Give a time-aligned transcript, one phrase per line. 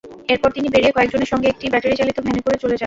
[0.29, 2.79] এরপর তিনি বেরিয়ে কয়েকজনের সঙ্গে একটি ব্যাটারিচালিত ভ্যানে করে চলে যান।